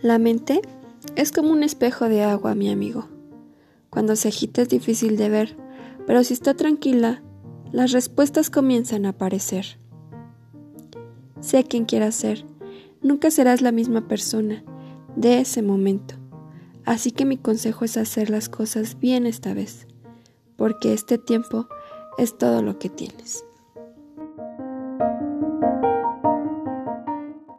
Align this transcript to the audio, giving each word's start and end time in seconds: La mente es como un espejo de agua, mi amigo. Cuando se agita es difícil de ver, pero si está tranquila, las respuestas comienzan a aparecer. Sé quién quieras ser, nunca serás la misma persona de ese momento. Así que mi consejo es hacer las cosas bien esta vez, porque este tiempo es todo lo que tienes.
La 0.00 0.20
mente 0.20 0.62
es 1.16 1.32
como 1.32 1.50
un 1.50 1.64
espejo 1.64 2.08
de 2.08 2.22
agua, 2.22 2.54
mi 2.54 2.70
amigo. 2.70 3.08
Cuando 3.90 4.14
se 4.14 4.28
agita 4.28 4.62
es 4.62 4.68
difícil 4.68 5.16
de 5.16 5.28
ver, 5.28 5.56
pero 6.06 6.22
si 6.22 6.34
está 6.34 6.54
tranquila, 6.54 7.20
las 7.72 7.90
respuestas 7.90 8.48
comienzan 8.48 9.06
a 9.06 9.10
aparecer. 9.10 9.76
Sé 11.40 11.64
quién 11.64 11.84
quieras 11.84 12.14
ser, 12.14 12.44
nunca 13.02 13.32
serás 13.32 13.60
la 13.60 13.72
misma 13.72 14.06
persona 14.06 14.62
de 15.16 15.40
ese 15.40 15.62
momento. 15.62 16.14
Así 16.84 17.10
que 17.10 17.24
mi 17.24 17.36
consejo 17.36 17.84
es 17.84 17.96
hacer 17.96 18.30
las 18.30 18.48
cosas 18.48 19.00
bien 19.00 19.26
esta 19.26 19.52
vez, 19.52 19.88
porque 20.56 20.92
este 20.92 21.18
tiempo 21.18 21.66
es 22.18 22.38
todo 22.38 22.62
lo 22.62 22.78
que 22.78 22.88
tienes. 22.88 23.47